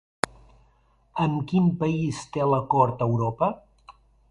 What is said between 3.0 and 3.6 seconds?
Europa?